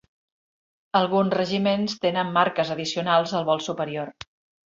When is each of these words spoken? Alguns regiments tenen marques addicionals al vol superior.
Alguns 0.99 1.35
regiments 1.37 1.99
tenen 2.07 2.33
marques 2.39 2.73
addicionals 2.77 3.35
al 3.41 3.47
vol 3.51 3.65
superior. 3.67 4.13